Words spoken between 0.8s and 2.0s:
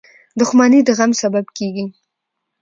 د غم سبب کېږي.